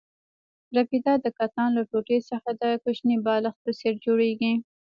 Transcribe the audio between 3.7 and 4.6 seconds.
څېر جوړېږي.